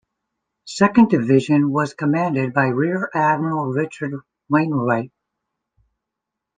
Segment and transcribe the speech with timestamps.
[0.65, 4.13] Second Division was commanded by Rear Admiral Richard
[4.49, 5.11] Wainwright.